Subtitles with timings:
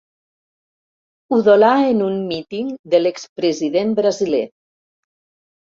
[1.37, 4.45] Udolar en un míting de l'ex president brasiler.